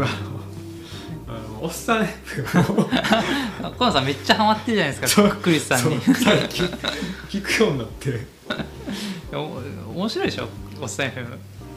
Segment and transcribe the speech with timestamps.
[0.00, 2.06] 僕あのあのおっさん
[3.78, 6.00] 河野さんめっちゃハマってるじゃないですかクリスさんに。
[6.00, 6.66] 最近
[7.28, 8.26] 聞くようになって。
[9.32, 9.60] お
[9.94, 10.48] 面白いでしょ
[10.80, 11.26] おっさん FM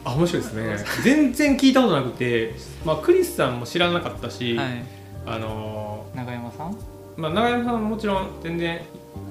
[0.04, 0.76] あ面白いですね。
[1.04, 2.54] 全然聞いたことなくて、
[2.84, 4.84] まあ、クリスさんも知らなかったし、はい。
[5.26, 6.76] あの永山さん？
[7.16, 8.80] まあ、長山さんももちろん全然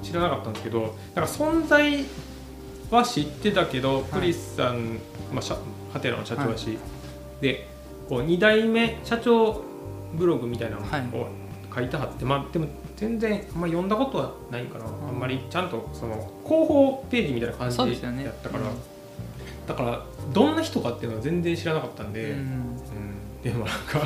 [0.02, 2.04] 知らなかったんですけどなんか存在
[2.90, 4.98] は知ってたけど、クリスさん、
[5.32, 5.56] まあ、社
[5.92, 6.78] ハテナの社長だし、
[7.40, 7.68] で
[8.08, 9.62] こう2代目社長
[10.14, 11.28] ブログみたいなのを
[11.74, 15.08] 書いてはって、まあ、でも全然あんま読んだことはないかな、ん。
[15.08, 16.14] あんまりちゃんとその
[16.44, 17.84] 広報ページみたいな感じで
[18.24, 19.66] やったから、うん。
[19.66, 22.38] だからどんな人かっていうのは全然知らなかったんで、うん。
[22.38, 23.42] うん。
[23.42, 24.00] でもなんか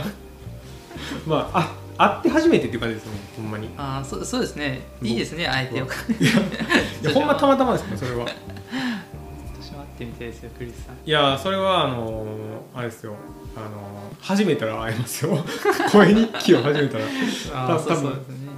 [1.27, 3.67] まああ会って初めてっていう感じですねほんまに。
[3.67, 4.81] いあーそそうですね。
[5.03, 5.87] いいですね相手を。
[5.87, 8.27] やほんまたまたまですねそれは
[9.99, 10.97] ってみたいですよクリスさん。
[11.05, 12.25] いやそれはあの
[12.75, 13.17] あれですよ。
[13.57, 15.45] あの始めたら会えますよ。
[15.91, 17.05] 声日記を始めたら。
[17.53, 18.49] あーそうそうですね。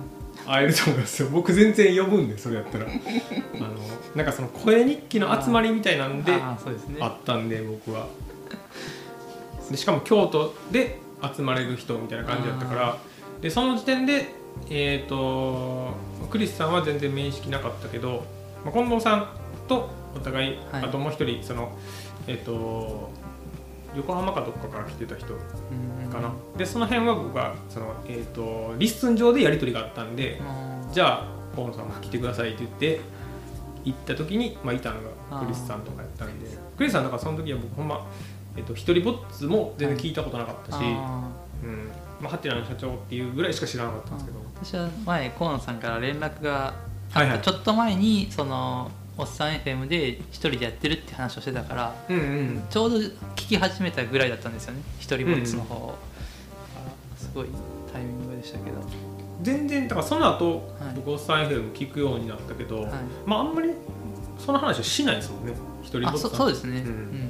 [0.47, 1.29] 会えると思いますよ。
[1.33, 2.85] 僕全然呼ぶんでそれやったら。
[2.85, 3.69] あの
[4.15, 6.99] なんかその声日記の集まりみたいなんであーそうですね。
[7.01, 8.07] あったんで僕は。
[9.71, 10.99] でしかも京都で
[11.35, 12.97] 集まれる人みたいな感じだったから。
[13.41, 14.35] でその時点で
[14.69, 15.95] えっ、と
[16.31, 18.25] クリスさんは全然面識なかったけど、
[18.63, 19.29] まあ、近藤さん
[19.69, 20.85] とお互い、はい。
[20.85, 21.73] あともう一人その
[22.27, 23.11] えっ、と
[23.95, 25.37] 横浜かどっかから来てた人う
[26.09, 26.11] ん。
[26.11, 33.01] かな、でその辺は僕がその、えー、と LISTEN 上でやり取りがあったんで、うんじゃあ河野さんも来てくださいって言って
[33.85, 34.97] 行った時に、まあ、いたの
[35.31, 38.07] がクリスさんとかやったんでクリスさんだからその時は僕ほんま、
[38.57, 41.29] えっと一人ぼっつも全然聞いたことなかったし、あ
[41.63, 41.89] うん。
[42.21, 46.75] まあ、はてなの社長っていうぐらいしか知らなかったんですけど、ー私は前河野さんから連絡が
[47.13, 47.41] はいはい。
[47.41, 48.91] ちょっと前にその
[49.21, 52.63] おっさん FM で一人でやってるって話をしてたからうんうん。
[52.71, 53.13] ちょうど聞
[53.49, 54.81] き始めたぐらいだったんですよね。
[54.99, 55.95] 一人ぼっちの方を、
[56.75, 57.49] あすごい
[57.93, 58.77] タイミングでしたけど、
[59.43, 62.93] 全然だからその後、はい僕おっさん FM 聞くようになったけど、はい。
[63.27, 63.71] まああんまり
[64.39, 65.53] その話はしないですもんね。
[65.83, 67.11] 一人ぼっあつそそうですね、ううん。
[67.11, 67.21] んい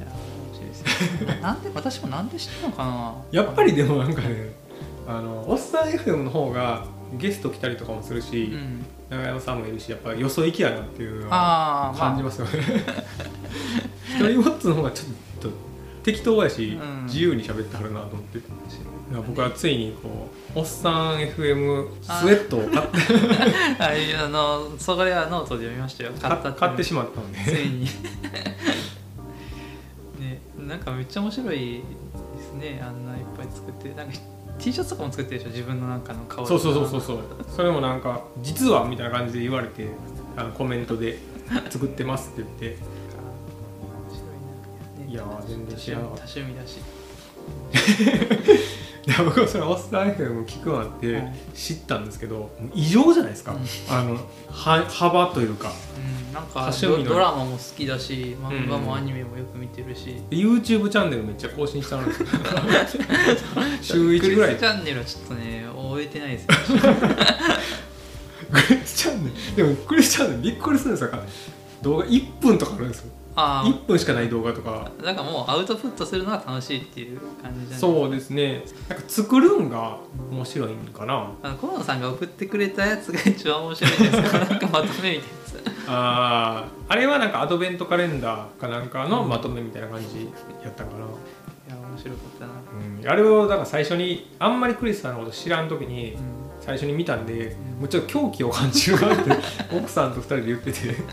[0.00, 1.38] や面白いですね。
[1.42, 3.14] なんで私もなんで知ったのかな。
[3.30, 4.52] やっぱりでもなんかね
[5.06, 6.84] あのおっさん FM の方が
[7.18, 8.84] ゲスト来たりとかもするし、うん。
[9.10, 11.94] 長山さんもいるしやっぱりよそ行きやなっていうのはああ。
[11.94, 12.52] 感じますよね、
[14.16, 15.48] 一人ぼっつの方がちょっと
[16.02, 17.04] 適当やし、うん。
[17.06, 18.40] 自由に喋ってはるなと思って。
[19.26, 22.98] 僕はついにこうおっさん FM スウェットを買って
[23.80, 26.12] はいあのそれはノートで読みましたよ。
[26.20, 27.38] 買った買ってしまったんで。
[27.44, 27.84] ついに。
[30.20, 31.82] ねなんかめっちゃ面白いで
[32.42, 32.82] すね。
[32.82, 33.94] あんないっぱい作って。
[33.94, 34.14] なんか
[34.58, 37.18] T シャツとかも作ってるでしょ自分のなんかの顔そうそうそうそうそう。
[37.48, 39.88] それもなんか「実は」みたいな感じで言われて
[40.36, 41.18] あのコメントで
[41.70, 42.94] 「作ってます」って言って。
[45.10, 46.26] いやー全然知らなかった。
[46.26, 46.78] 多趣味だし。
[49.24, 53.54] 僕はそれおっさん FM 聞くようになってはい知ったんですけど、異常じゃないですか、
[53.90, 54.14] あの
[54.50, 55.68] は幅というか。
[55.68, 62.26] うんなんかドドラマも好きだし漫画もアニメもよく見てるし、で YouTube チャンネルめっちゃ更新したんですよ
[63.80, 64.56] 週1ぐらい。
[64.56, 66.80] クリスチャンネルはちょっとね終えてないですね。
[68.52, 69.56] クリスチャンネル？
[69.56, 71.10] でもクリスチャンネルびっくりするんですよ。
[71.82, 73.12] 動画1分とかあるんですよ。
[73.36, 74.90] あ1分しかない動画とか。
[75.00, 78.64] あなんかもうアウトプットするのが楽しいっていう感じじゃないそうですね。
[78.88, 79.98] なんか作るんが
[80.30, 81.32] 面白いんかな。
[81.42, 84.38] あの河野さんが送ってくれたやつが一番面白いんですか？
[84.44, 85.43] なんかまとめみたいな
[85.86, 90.28] やあーあれはなんかアドベントカレンダーかなんかのまとめみたいな感じ
[90.62, 91.06] やったかな、
[91.66, 92.52] ついや面白かったな、
[93.02, 96.44] うん、あれをだから最初にあんまりクリスさんのこと知らん時にうん。
[96.64, 99.30] 最初に見たんでもうちょっと狂気を感じるなって
[99.76, 100.78] 奥さんと二人で言ってて。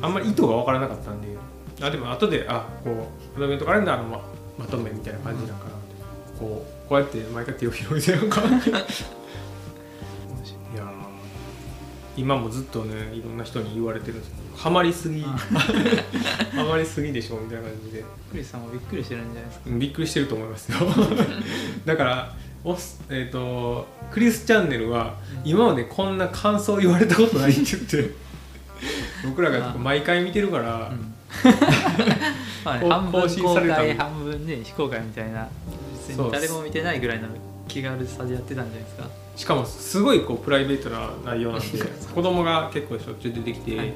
[0.00, 1.28] あんまり意図が分からなかったんで。
[1.82, 4.20] あでも後であこうアドベントカレンダーのま
[4.58, 5.70] まとめみたいな感じなんかな
[6.38, 8.42] こうこうやって毎回手を広げてなんか
[12.20, 15.24] 今もずっとねいろんな人に言われてるんですけどハマりすぎ。
[15.26, 15.28] あ。
[16.54, 18.04] ハマりすぎでしょみたいな感じで。
[18.30, 19.70] クリスさんもびっくりしてるんじゃないですか？
[19.70, 20.78] うんびっくりしてると思いますよ。
[21.86, 28.10] だからおすえー、とクリスチャンネルは今までこんな感想言われたことないって言って。
[29.24, 31.14] 僕らが毎回見てるから、うん。
[32.64, 35.48] まあね半分公開半分ね非公開みたいな。
[36.08, 37.28] 別に誰も見てないぐらいの
[37.68, 39.08] 気軽さでやってたんじゃないですか？
[39.40, 41.66] しかもすごいこうプライベートな内容なんで
[42.14, 43.94] 子供が結構しょっちゅう出てきて、はいはい。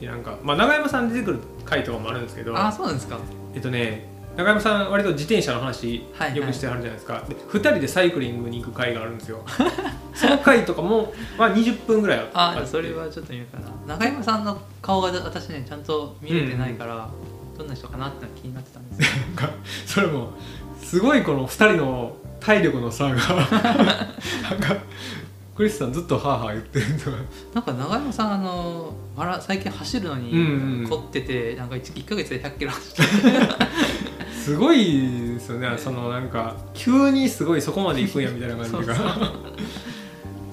[0.00, 3.18] でなんか、まあ、永山さん出てくる回とかもあるんですけどあそうなんですか。
[3.54, 4.08] えっとね
[4.38, 6.38] 永山さん割と自転車の話はいはい。
[6.38, 9.42] よくしてはるじゃないですか、で2人でサイクリングに行く回があるんですよ。
[10.14, 13.96] その回とかも、まあ、20分ぐらいああそれはちょっと見ようかな。
[13.98, 17.10] 中山さんの顔が私ねちゃんと見れてないから、
[17.58, 19.10] どんな人かなって気になってたんです
[19.94, 20.30] それも
[20.82, 24.76] すごいこの2人の体力の差がなんか
[25.56, 27.16] クリスさんずっとハーハー言ってるとか。
[27.54, 33.02] なんか長山さんあのマラ最近走るのうんうんに凝ってて、なんか 1, ヶ月で100キロ走って。
[34.46, 35.78] すごいですよね。
[35.78, 38.94] そのなんか急にすごいそこまで行くんやみたいな感じが。
[38.94, 39.00] そ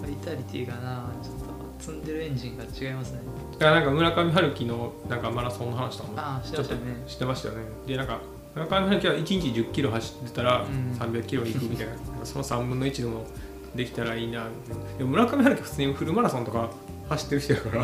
[0.10, 3.20] イタリティがなちょっと積んでるエンジンが違いますね。
[3.60, 7.62] だからなんか村上春樹のなんかマラソンの話とかもああしてましたよねしてましたよね。
[7.86, 8.20] でなんか
[8.56, 10.92] 村上春樹は1日1 0キロ走ってたらうん。
[10.98, 13.26] 300キロ行くみたいな, その3分の1でも
[13.76, 14.46] できたらいいな。
[14.98, 16.70] でも村上春樹普通にフルマラソンとか
[17.10, 17.84] 走ってる人やから。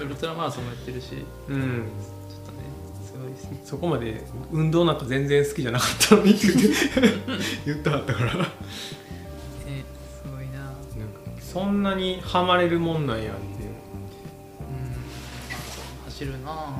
[0.00, 0.06] うん。
[0.06, 1.08] ウルトラマラソンもやってるし。
[1.08, 1.84] ちょっうんとね
[3.04, 3.60] すごいですね。
[3.64, 6.46] そこまで運動なんか全然好きじゃなかったのにって
[7.66, 8.34] 言ってはったから。
[8.34, 8.50] なんか
[9.66, 10.72] えすごいな。
[11.40, 13.68] そんなにハマれるもんなんやっていう。
[13.68, 13.72] う
[16.02, 16.04] ん。
[16.06, 16.72] 走るな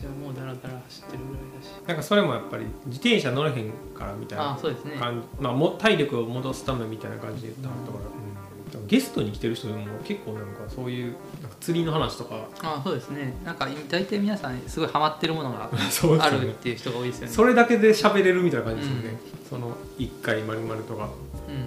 [0.00, 1.72] 私はもうダラダラ走ってるぐらいだし。
[1.86, 4.96] なんかそれもやっぱり自転車乗れへんからみたいなあそうですね。
[4.98, 8.86] 感じ、まあ、も体力を戻すためみたいな感じで言ったのとか、うん。
[8.86, 11.12] ゲストに来てる人でも結構なんかそういう
[11.42, 12.46] なんか釣りの話とか。
[12.62, 13.34] あそうですね。
[13.44, 17.32] なんか大体皆さんすごいハマってるものが あるっていう人が多いですよね。
[17.32, 19.18] それだけで喋れるみたいな感じですよね、
[19.50, 21.10] その1回まるまるとか、
[21.48, 21.54] うん。
[21.56, 21.58] う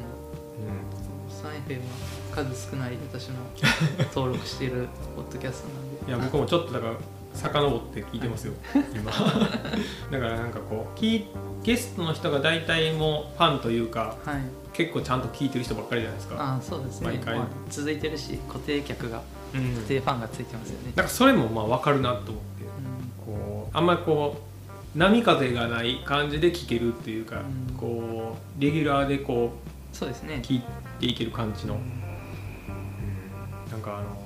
[1.29, 1.83] サン FM は
[2.33, 3.37] 数少ない私も
[4.13, 6.11] 登録しているポッドキャストなんん、で。
[6.11, 6.93] いや僕もちょっとだから
[7.33, 8.53] 遡って聞いてますよ、
[8.93, 9.11] 今。
[9.11, 11.01] だからなんかこう
[11.63, 14.41] ゲストの人が大体もうファンというかはい。
[14.73, 17.07] 結構ちゃんと聞いてる人ばっかりじゃないですか、あそうですね。
[17.07, 17.37] 毎回。
[17.37, 19.21] まあ続いてるし固定客が
[19.53, 23.35] うん、固定ファンがついてますよね、なんかそれもまあ分かるなと思ってうん。
[23.35, 24.41] こうあんまりこ
[24.95, 27.77] う波風がない感じで聴けるっていうか、うん。
[27.77, 29.53] こうレギュラーでこ
[29.91, 30.37] そうですね。
[30.37, 30.61] う聴い
[30.99, 31.77] ていける感じの、
[33.69, 34.22] なんかあの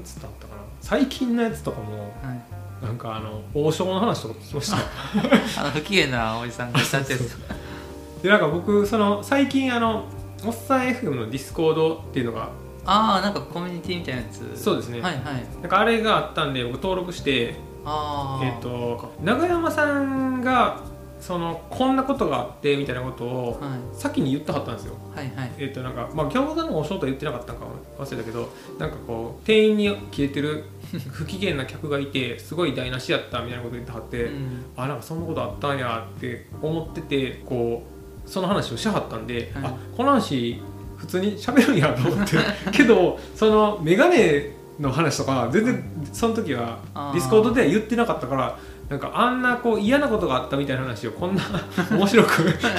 [0.00, 0.62] んつったんだったかな。
[0.80, 2.84] 最近のやつとかもはい。
[2.84, 4.76] なんかあの王将の話とか聞きました。
[4.78, 4.82] よ
[5.58, 7.38] あの不機嫌なおじさんがいたってやつ。
[8.22, 10.04] でなんか僕その最近あの
[10.44, 12.48] おっさん FM の Discord っていうのが
[12.86, 14.62] ああなんかコミュニティみたいなやつ。
[14.62, 15.00] そうですね。
[15.00, 15.22] はいはい。
[15.60, 20.80] なんかあれがあったんで僕登録してああえっ、と長山さんが
[21.20, 23.70] そのこんなことがあってみたいなことをはい。
[23.92, 24.94] 先に言ってはったんですよ。
[25.14, 25.52] はいはい。
[25.58, 27.66] えっ、となんかまあ餃子の王将とは言ってなかったんか
[27.98, 30.64] 忘れたけどなんかこう店員に切れてる
[31.12, 34.64] 不機嫌な客がいてすごい台無しやったみたいなこと言ってはって、うん。
[34.76, 37.82] あなんかそんなことあったんやって思っててこ
[38.26, 39.64] うその話をしはったんで、はい。
[39.64, 40.60] あこの話
[40.96, 42.36] 普通に喋るんやと思って。
[42.72, 46.78] けどそのメガネの話とか全然その時は
[47.12, 48.58] Discord では言ってなかったから
[48.90, 51.42] なんかあんなこう嫌なことがあったみたいな話をこんな
[51.96, 52.28] 面白く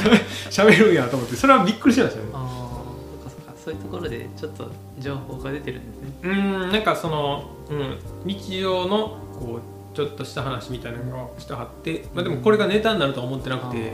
[0.51, 2.25] 喋るんやと思ってそれはびっくりしましたね。
[2.33, 3.53] ああそっかそっか。
[3.55, 4.69] そういうところでちょっと
[4.99, 6.13] 情報が出てるんですね。
[6.23, 13.93] うーんなんかその、うん、日常のこうちょっとした話みたいなのをしてはって、まあ、でもこれがネタになるとは思ってなくて。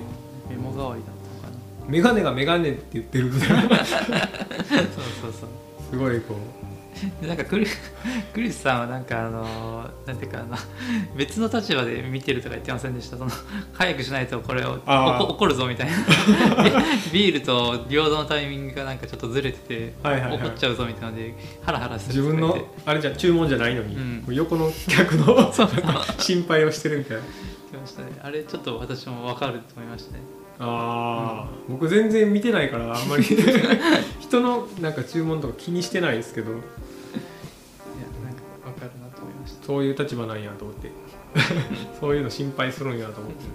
[0.50, 3.64] メモ代わりだったのかメガネがメガネって言ってるみたいな。
[3.64, 3.78] な そう
[5.22, 5.50] そうそう。
[5.92, 6.67] すごいこで
[7.22, 7.66] なんかクリ
[8.34, 10.58] クリスさんはなんかあのーなんていうかな
[11.18, 13.18] 別の立場で見てるとか言ってませんでした？
[13.18, 13.32] その
[13.74, 15.94] 早くしないとこれを怒るぞみたいな。
[17.12, 20.38] ビールと平等のタイミングがなんかちょっとずれてて、うはいはい、はい。
[20.40, 21.34] 怒っちゃうぞみたいなので
[21.64, 24.24] ハラハラす自分のあれじゃ注文じゃないのに、うん。
[24.30, 25.52] 横の客の
[26.20, 27.24] 心配をしてるみたいな。
[27.24, 27.34] 言っ
[27.72, 28.08] てましたね。
[28.24, 30.20] あれちょっと私も分かると思いましたね。
[30.60, 33.24] ああ、僕全然見てないからあんまり。
[34.20, 36.52] 人のなんか注文とか気にしてないですけど
[39.68, 40.92] そういう立場なんやと思って。
[42.00, 43.46] そういうの心配するんやと思って。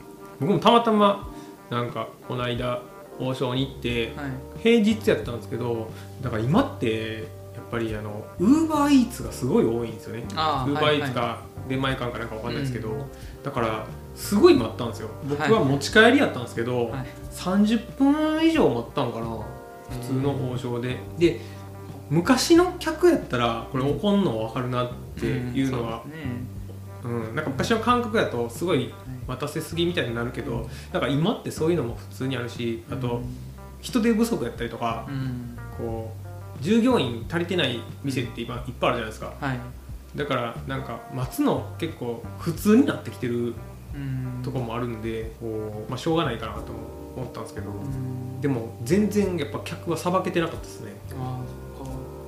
[0.40, 1.30] 僕もたまたま
[1.70, 2.82] なんかこの間
[3.18, 4.30] 王将に行ってはい。
[4.62, 5.90] 平日やったんですけど
[6.20, 10.24] だから今ってやっぱりあのウーバーイーツがすごい多いんですよね。
[10.36, 13.04] あウーバーイーツはか出前館かなんかわかんないですけど、うん。
[13.42, 15.08] だからすごい待ったんですよ。
[15.26, 17.06] 僕は持ち帰りやったんですけど、はい。
[17.30, 19.26] 30分以上待ったんかな
[19.90, 20.98] 普通の王将で。
[21.18, 21.40] で
[22.12, 26.30] 昔の客やったらこれ怒んの分かるなっていうのはうですね。
[27.04, 28.92] うんなんか昔の感覚やとすごい
[29.26, 33.22] 待たせすぎみたいになるけどなんか今ってそういうのも普通にあるしあと
[33.80, 35.08] 人手不足やったりとか
[35.78, 36.12] こ
[36.60, 39.32] う従業員足りてない店って今いっぱいあるじゃないですか。
[39.40, 39.58] はい。
[40.14, 43.54] だからなんか待つの結構普通になってきてる
[43.94, 44.42] うん。
[44.44, 46.78] とこもあるんでこう、まあ、しょうがないかなとも
[47.16, 48.40] 思ったんですけどうん。
[48.42, 50.92] でも全然やっぱ客はさばけてなかったですね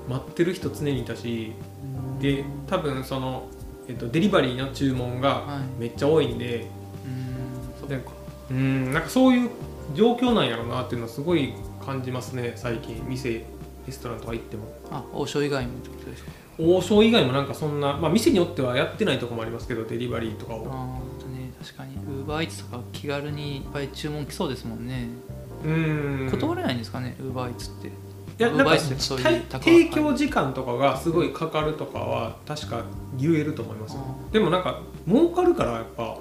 [0.09, 2.19] 待ってる人常にいたしうん。
[2.19, 3.49] で多分その、
[3.89, 5.81] えっと、デリバリーの注文がはい。
[5.81, 6.67] めっちゃ多いんで
[7.07, 7.81] うん。
[7.81, 8.11] そっでか
[8.51, 9.51] うんなんかそういう
[9.95, 13.03] 状況なんやろうなっていうのはすごい感じますね最近。
[13.09, 13.45] 店
[13.87, 14.65] レストランとか行っても。
[14.91, 16.31] あ王将以外もってことですか？
[16.59, 20.67] 王将以外もなんかそんな、まあ、店によってはやってないとこもありますけどデリバリーとかを。
[20.71, 21.97] ああね確かに。
[21.97, 25.09] ウーバーイーツとか気軽にいっぱい注文来そうですもんね。
[25.65, 26.29] うん。
[26.31, 27.91] 断れないんですかねウーバーイーツって
[28.39, 32.83] いやなんか提供時間とかがすごいかかるとかは確か
[33.17, 33.97] 言えると思います
[34.33, 36.17] でもなんか儲かるからやっぱ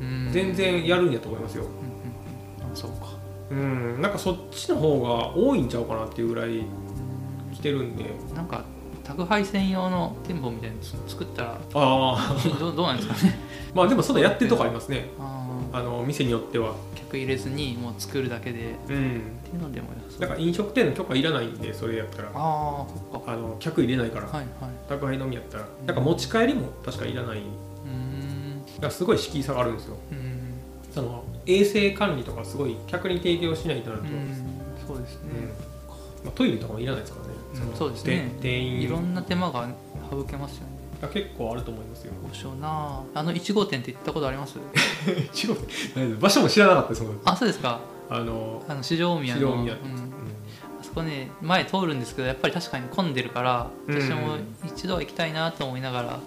[0.00, 0.28] うん。
[0.32, 1.64] 全然やるんやと思いますよ。
[1.64, 2.76] うん。
[2.76, 3.08] そうか。
[3.50, 4.00] うん。
[4.00, 6.62] なんかそっちの方が多いんちゃうかなっていうぐらい
[7.52, 8.04] 来てるんで。
[8.34, 8.64] なんか
[9.04, 13.38] 宅配専用の店舗みたいなの作ったらああどどうなんですかね。
[13.72, 15.10] まあでもそんなやってるとこありますね。
[15.18, 15.45] ああ
[15.82, 16.74] の店によっては。
[16.94, 18.64] ー客入れずにもう作るだけで。
[18.64, 18.74] うん。
[18.74, 22.28] っていうのでもだから飲食店の許可いらないんでそれやったら。
[22.28, 23.32] ああそっか。
[23.32, 24.26] あの客入れないから。
[24.26, 24.44] はいはい。
[24.88, 25.68] 宅配のみやったら。
[25.86, 25.94] なん。
[25.94, 27.36] か持ち帰りも確かいらない。
[27.36, 28.80] だうーん。
[28.80, 29.96] からすごい敷居差があるんですよ。
[30.10, 30.40] うん。
[30.92, 34.86] その衛生管理とかすごい客に提供しないとなると、うん。
[34.86, 35.28] そうですうん。
[35.46, 35.52] ね、
[36.24, 37.34] まあ、トイレとかもいらないですからね、
[37.66, 37.70] うん。
[37.70, 38.30] のそうですね。
[38.40, 38.80] て店員。
[38.82, 39.68] いろんな手間が
[40.10, 42.12] 省けますよねが結構あると思いますよ。
[42.22, 43.02] どうしような。
[43.14, 44.58] あの1号店って行ったことあります？
[46.20, 47.80] 場所も知らなかったですもんあそうですか。
[48.08, 49.56] あの、あの四条宮の。
[49.56, 49.74] 宮。
[49.74, 49.80] うん、
[50.80, 54.00] あそこね前通るんですけどやっぱり確かに混んでるからうん。
[54.00, 56.20] 私も一度は行きたいなと思いながら行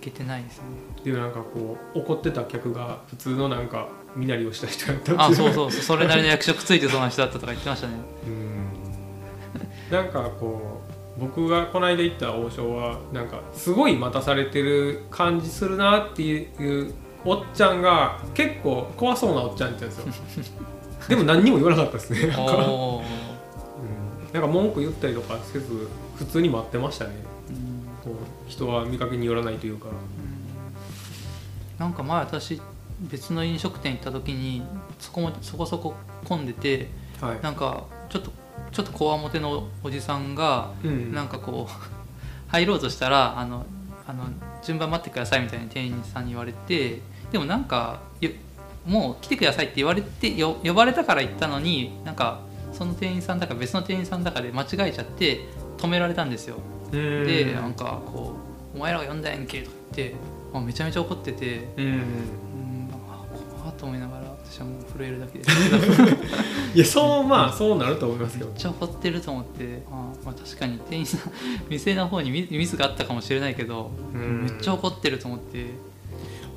[0.00, 0.64] けてないですね、
[1.04, 5.82] でなんかこう怒ってた客が普通のなんか身なりをした人やったあそううそうそう。
[5.82, 7.94] それなりの役職ついてそうな人だったとか言ってましたね。
[8.26, 8.66] うん。
[9.90, 10.75] なんかこう
[11.18, 16.94] 僕がこの間行った王将はなんかすごい待たされてる感じするなっていう
[17.24, 20.54] おっちゃんが結構怖そうなおっちゃんって言ったんですよ。
[21.08, 22.26] でも何にも言わなかったですね。
[22.28, 23.00] なんかうん
[24.32, 27.12] なんか文句言ったりとかせず普通に待ってましたね。
[27.48, 28.12] うん。
[28.12, 29.86] こう人は見かけによらないというか。
[31.78, 32.60] なんか前私
[33.00, 34.62] 別の飲食店行った時に
[34.98, 35.94] そこもそこそこ
[36.24, 36.88] 混んでて
[37.20, 37.40] はい。
[37.40, 38.30] なんかちょっと
[38.76, 41.14] ちょっとこわもてのおじさんがうん。
[41.14, 41.72] なんかこう
[42.52, 43.64] 入ろうとしたらあの
[44.06, 44.24] あの
[44.62, 47.00] 順番待ってくださいみたいに店員さんに言われて
[47.32, 48.30] でもなんかよ
[48.86, 52.40] もう来てくださいって言われてよ呼ばれたから行ったのになんか
[52.74, 56.56] その店員さんだか別の店員さんだかで間違えちゃって止められたんですよ。
[56.92, 57.26] うん。
[57.26, 58.36] でなんかこ
[58.74, 60.16] う「お前らが呼んだやんけ」とか言って
[60.52, 61.84] あめちゃめちゃ怒っててうん。
[61.86, 63.24] うんあ
[63.58, 65.70] 怖っと思いながら私はもう震えるだけです。
[65.70, 66.12] け ど
[66.74, 71.32] いやそうまあそうなると思いますよめっちゃ怒ってると思ってあまあ確かに店員さん
[71.68, 74.42] 店の方にミミスがあったかもしれないけどうん。
[74.44, 75.66] めっちゃ怒ってると思って。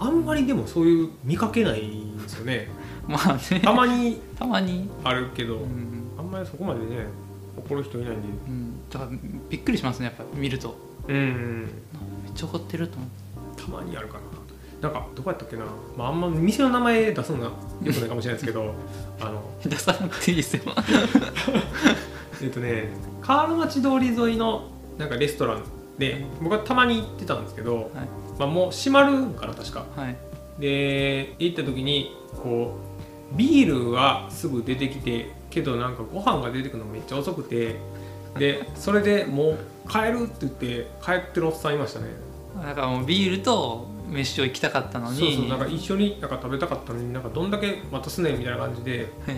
[0.01, 2.69] あんまりでもそういう見かけないんですよね。
[3.07, 3.59] まあね。
[3.59, 4.21] たまに。
[4.37, 6.11] たまに、あるけど、うん。
[6.17, 7.05] あんまりそこまでね
[7.57, 8.27] 怒る人いないんで。
[8.47, 9.11] うん、だから
[9.49, 10.77] びっくりしますねやっぱ見ると。
[11.07, 11.67] うん。
[12.23, 13.09] めっちゃ怒ってると思っ
[13.57, 13.63] て。
[13.63, 14.38] たまにあるかな
[14.81, 15.65] なんかどこやったっけな、
[15.97, 18.73] まあ、あんま店の名前出すのがよくないかもしれないですけど
[19.19, 20.63] あの出さなくていいですよ。
[22.41, 22.89] えっとね
[23.21, 25.63] 川の町通り沿いのなんかレストラン
[25.97, 27.85] で僕はたまに行ってたんですけど、はい。
[28.39, 29.85] まあ、もう閉まるんかな確か。
[29.95, 30.15] はい。
[30.59, 32.77] で行った時にこ
[33.33, 37.75] うビールはすぐ出てきてけどなんかご飯が出てくるのめっちゃ遅くて
[38.37, 39.57] でそれでもう
[39.89, 42.07] 帰るって言って帰ってるおっさんいましたね。
[42.55, 45.19] だからもうビールと飯を行きたかったのに。
[45.19, 49.35] そうそうなんか一緒になんか食べたかったのになんかどんだけ待たすねんみたいな感じで、はい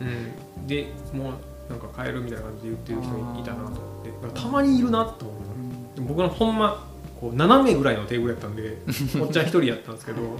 [0.00, 1.34] うん、でもう
[1.70, 4.40] なんか帰るみたいな感じで言ってる人いたなと思って。
[4.40, 5.94] たまにいるなと思う。
[5.94, 6.86] でも僕のほんま
[7.20, 8.76] こう斜めぐらいのテーブルやったんで
[9.20, 10.38] おっちゃん一人やったんですけど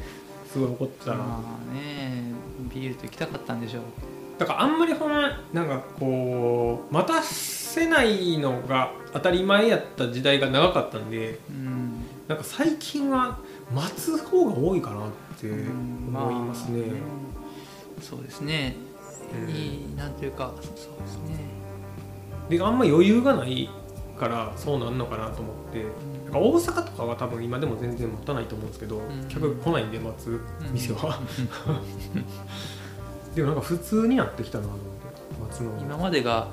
[0.50, 1.16] すごい怒ってたな。
[1.18, 2.32] まあね
[2.74, 3.82] ビールと行きたかったんでしょう。
[4.38, 12.04] だからあんまりほんまなんかこう待たせないのが当たり前やった時代が長かったんでうん。
[12.26, 13.38] なんか最近は
[13.72, 16.08] 待つ方が多いかなってうん。
[16.08, 16.82] 思いますね。
[18.00, 18.76] そうですね、
[19.32, 21.36] うんいいなんていうかそうですね、
[22.48, 23.68] であんま余裕がない
[24.18, 25.84] からそうなんのかなと思って。
[26.24, 29.28] なんか大阪とかは多分今でも全然持たないと思うんですけど、ん。
[29.28, 30.40] 客が来ないんで待つ
[30.72, 31.20] 店は、
[33.34, 34.84] でもなんか普通になってきたなと思って
[35.42, 36.48] 待つの今までが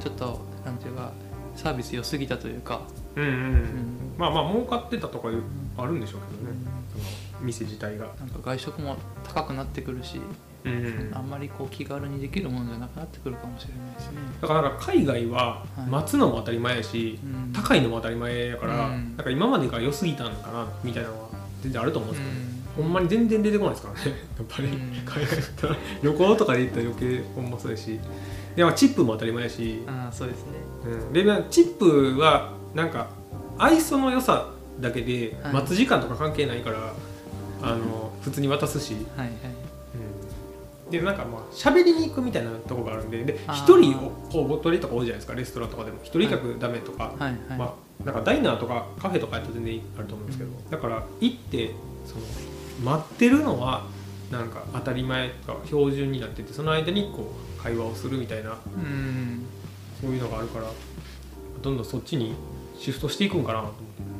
[0.00, 1.12] ちょっとなんていうか
[1.56, 2.82] サービス良すぎたというか、
[3.16, 4.14] うんうん、うん。
[4.18, 5.28] まあまあ儲かってたとか
[5.76, 6.58] あるんでしょうけどね、
[6.92, 7.04] その
[7.40, 10.20] 店自体が、なんか外食も高くなってくるし、
[10.64, 11.10] うん。
[11.12, 14.18] あんまりこう気軽にできるものじゃなくなってくるかもしれないですね。
[14.40, 15.90] だからなんか海外ははい。
[15.90, 17.52] 待つのも当たり前やし、うん。
[17.52, 19.16] 高いのも当たり前やから、うん。
[19.16, 21.28] なんか今までが良すぎたんかなみたいなのは
[21.62, 22.84] 全然あると思うんですけど、うん。
[22.84, 24.00] ほんまに全然出てこないですからね。
[24.38, 25.02] やっぱり、うん。
[25.04, 25.76] 海外だったら。
[26.02, 28.00] 旅行とかで行ったら余計ほんまそうやし。
[28.56, 30.52] でもチップも当たり前やし、ああそうですね。
[30.86, 33.08] うん、でまあチップはなんか
[33.58, 35.52] 愛想の良さだけではい。
[35.54, 36.92] 待つ時間とか関係ないから、
[37.62, 39.36] あの普通に渡すし、はいはい。
[40.86, 43.56] うん、でなんかまあ喋りに行くみたいなとこがあるんでであー。
[43.56, 45.98] 一人をこうおとりとか多いじゃないですかレストランとかでも。
[46.02, 47.58] 一人客ダメとか、はいはい。
[47.58, 51.70] まあ、なんかダイナーとかカフェとかやったら全然あると思うんですけど、だから行って
[52.04, 53.86] その待ってるのは
[54.30, 58.50] なんか当たり前とか標準になっててその間にこう会話をするみたいな。
[58.50, 59.44] うん。
[60.00, 60.66] そういうのがあるから
[61.62, 62.34] どんどんそっちに
[62.78, 64.13] シフトしていくんかなと思って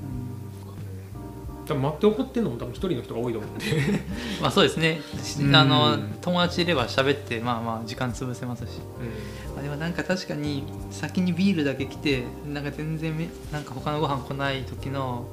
[1.66, 3.64] 多分待って怒ってんのも多分一人の人が多いと思うんで。
[4.40, 5.00] まあそうですね。
[5.40, 5.56] うん。
[5.56, 8.80] あの友達いれば喋ってまあまあ時間潰せますし。
[9.58, 15.26] あでもなんか確かに先にビールだけ来てなんか全然めなんか他のご飯来ない時の、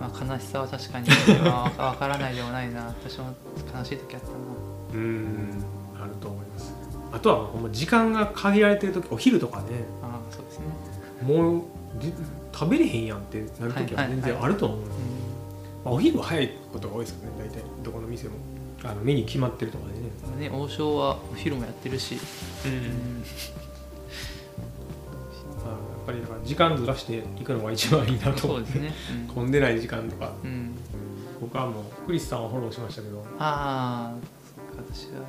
[0.00, 1.08] まあ、悲しさは確かに
[1.44, 2.94] まあ分からないでもないな。
[3.02, 3.34] 私も
[3.76, 4.34] 悲しい時あったな。
[4.94, 5.00] うん。
[5.00, 5.64] うん
[6.00, 6.74] あると思います。
[7.12, 9.64] あとはほんま時間が限られてる時お昼とかね。
[10.02, 10.66] ああそうですね。
[11.22, 11.62] もう
[11.98, 12.12] で
[12.52, 14.82] 食べれへんやんってなる時は全然あると思う、う
[15.86, 17.62] まあ、お昼は早いことが多いですよね大体。
[17.84, 18.34] どこの店も。
[18.82, 19.94] あのメニュー決まってるとかで
[20.40, 20.48] ね。
[20.48, 22.18] んね王将はお昼もやってるし、
[22.64, 22.72] うん。
[22.72, 22.78] うん。
[22.80, 22.86] ま
[25.66, 28.48] あ、やっぱりだから時間ずらしていくのが一番いいなと。
[28.48, 28.92] 思ってそうですね、
[29.32, 30.32] 混んでない時間とか。
[30.42, 30.50] うん。
[30.50, 30.74] うん、
[31.40, 33.24] 僕はもうクリスさんはフォローしましたけど。
[33.38, 34.14] ああ
[34.76, 35.20] 私は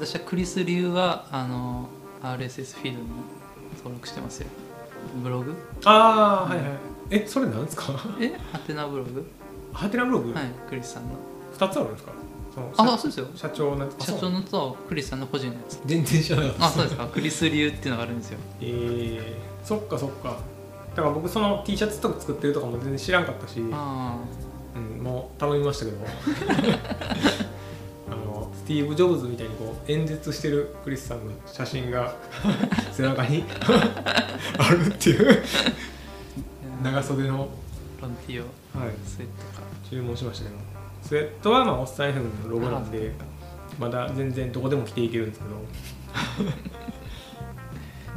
[0.00, 1.88] 私はクリス流はあの
[2.22, 3.06] RSS フィードに
[3.78, 4.48] 登録してますよ。
[5.22, 5.54] ブログ。
[5.84, 6.68] ああはいはい。
[7.10, 7.92] えそれなんですか？
[8.20, 9.24] えハテナブログ？
[9.72, 10.32] ハテナブログ？
[10.32, 11.10] はいクリスさんの。
[11.56, 12.12] 2つあるんですか？
[12.54, 13.26] そのあそうですよ。
[13.34, 15.80] 社長の社長のとクリスさんの個人のやつ。
[15.86, 16.66] 全然知らなかった。
[16.66, 17.06] あそうですか。
[17.06, 18.38] クリス流っていうのがあるんですよ。
[18.60, 20.36] えー、そっかそっか。
[20.94, 24.18] だから僕その T シャツとか作ってるとかも全然知らんかったし、あ
[24.76, 25.98] うん、もう頼みましたけど。
[28.10, 32.14] あのスティーブ・ジョブズみたいにこう演説してるクリスさんの写真が
[32.92, 33.44] 背中に
[34.58, 35.42] あるっていう。
[36.82, 37.48] あ長袖の、
[38.02, 39.62] ロンティオはい、スウェットか。
[39.90, 40.56] 注文しましたけど
[41.02, 43.12] スウェットはまあおっさん FM のロゴなんで
[43.78, 45.50] まだ全然どこでも着ていけるんですけど。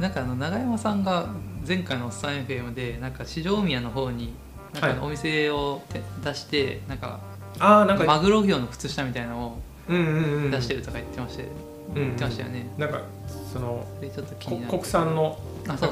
[0.00, 1.26] なんかあの永山さんが
[1.66, 4.34] 前回の「おっさん FM」でなんか四条宮の方に
[4.74, 7.20] なんかお店をて出してなんか
[7.58, 9.58] ああなんかマグロ業の靴下みたいなのを
[9.88, 10.04] うんうん
[10.44, 11.48] うん出してるとか言ってまして、うん
[11.94, 12.68] 言ってましたよね。
[12.76, 13.00] なんか
[13.52, 14.70] そのちょっと気こになる。
[14.72, 15.38] 国産の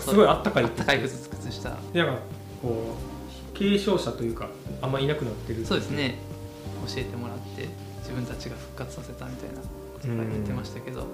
[0.01, 1.71] すごいあったかいあったかい靴靴下。
[1.93, 2.21] でなんか
[2.61, 3.14] こう
[3.55, 4.49] 継承者というか
[4.83, 5.65] あんまいなくなってる。
[5.65, 6.17] そうですね。
[6.87, 7.69] 教えてもらって
[8.01, 9.67] 自分たちが復活させたみたいなこ
[10.01, 11.05] とが言ってましたけど、あ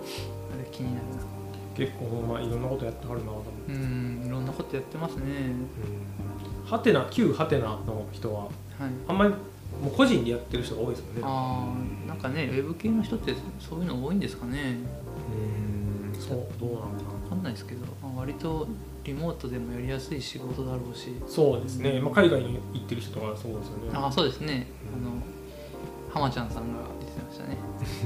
[0.59, 1.40] れ気になるな。
[1.76, 5.22] 結構まいろんなことやってはるなと思って、うんいろんなことやってますね。
[5.24, 8.53] うん、ハテナ旧ハテナの人ははい。
[9.07, 11.20] あんまりもう個人でやってる人が多いですよね。
[11.22, 14.79] あーなんかねウェブ系の人ってそういうの多いんですかね。
[16.12, 16.87] うんそうどうなのか
[17.24, 18.68] わかんないですけど、まあ、割と
[19.05, 21.09] リモートでもやりやすい仕事だろうし。
[21.21, 23.91] なそうですね、まあ、海外に行ってる人とかそうですよね。
[23.95, 24.67] ああそうですね。
[24.93, 25.13] あの
[26.13, 27.57] 浜ちゃんさんが言ってましたね。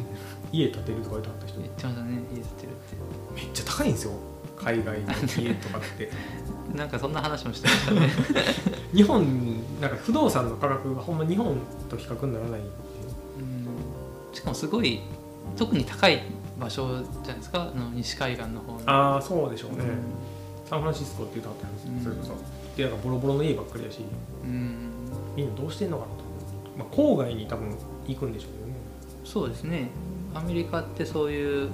[0.52, 1.60] 家建てるとか言ってはった人。
[1.60, 2.22] 言ってましたね。
[2.32, 2.74] 家建てるっ
[3.34, 3.34] て。
[3.34, 4.12] めっちゃ高いんですよ。
[4.56, 6.10] 海外の家とかって。
[6.74, 8.08] なんかそんな話もしてましたね。
[8.94, 11.56] 日本なんか不動産の価格がほんま日本
[11.88, 12.60] と比較にならない
[14.32, 15.00] しかもすごい
[15.56, 16.22] 特に高い
[16.58, 17.72] 場所じゃないですか。
[17.74, 18.80] あの西海岸の方の。
[18.86, 20.23] ああそうでしょうね、うん
[20.64, 22.02] サンフランシスコって言うとあったんですよ、うん。
[22.02, 22.76] それこそ。
[22.76, 24.00] でなんかボロボロの家ばっかりやし。
[24.44, 24.90] うん。
[25.36, 26.24] みんなどうしてんのかなと、
[26.78, 28.74] まあ、郊外に多分行くんでしょうけどね。
[29.24, 29.90] そうですね。
[30.34, 31.70] アメリカってそういう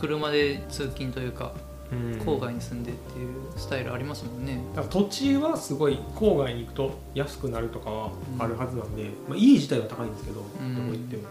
[0.00, 1.52] 車で通勤というか
[1.92, 2.12] うん。
[2.20, 10.74] 郊外に住んでっていうスタイルありますもんね、だから土地はすごい郊外に行くと安くなるとかはあるはずなんで、まあ、家自体は高いんですけど、うん。
[10.74, 11.22] どこ行っても。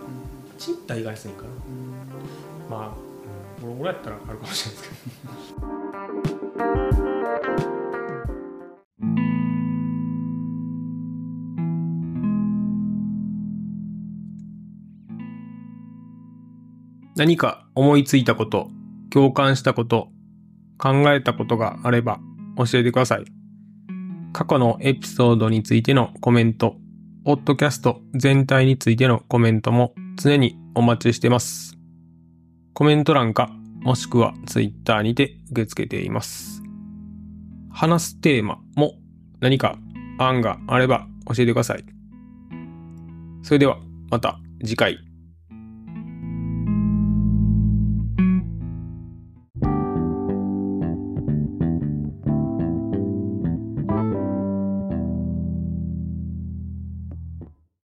[0.60, 1.48] 賃貸が安いから。
[1.48, 2.70] うん。
[2.70, 2.88] まあ、
[3.58, 4.96] うん、ボロボロやったらあるかもしれないです
[5.56, 5.91] けど
[17.22, 18.72] 何か思いついたこと、
[19.12, 20.08] 共感したこと、
[20.80, 22.20] 考えたことがあれば
[22.58, 23.26] 教えてください。
[24.34, 26.78] 過去のエピソードについてのコメント、
[27.24, 31.78] ポッドキャスト全体についてのコメントも常にお待ちしてます。
[32.74, 36.62] コメント欄かもしくは Twitter にて受け付けています。
[37.72, 38.94] 話すテーマも
[39.40, 39.78] 何か
[40.20, 41.86] 案があれば教えてください。
[43.42, 45.11] それではまた次回。